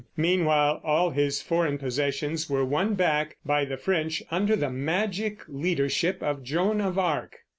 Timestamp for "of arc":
6.81-7.35